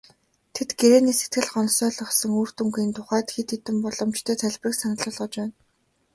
Тэд 0.55 0.69
гэрээний 0.79 1.15
сэтгэл 1.19 1.49
гонсойлгосон 1.55 2.31
үр 2.41 2.49
дүнгийн 2.57 2.91
тухайд 2.97 3.27
хэд 3.35 3.49
хэдэн 3.53 3.77
боломжтой 3.83 4.35
тайлбарыг 4.41 4.75
санал 4.77 4.99
болгож 5.05 5.33
байна. 5.39 5.53